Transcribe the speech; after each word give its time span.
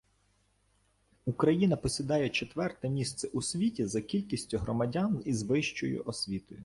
Україна 1.25 1.75
посідає 1.77 2.29
четверте 2.29 2.89
місце 2.89 3.27
у 3.27 3.41
світі 3.41 3.85
за 3.85 4.01
кількістю 4.01 4.57
громадян 4.57 5.21
із 5.25 5.43
вищою 5.43 6.03
освітою 6.05 6.59